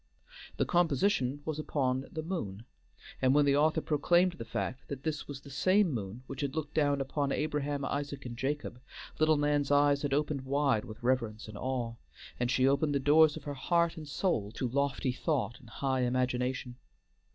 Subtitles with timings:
[0.57, 2.65] The composition was upon The Moon,
[3.21, 6.55] and when the author proclaimed the fact that this was the same moon which had
[6.55, 8.81] looked down upon Abraham, Isaac, and Jacob,
[9.19, 11.93] little Nan's eyes had opened wide with reverence and awe,
[12.39, 15.99] and she opened the doors of her heart and soul to lofty thought and high
[16.01, 16.77] imagination.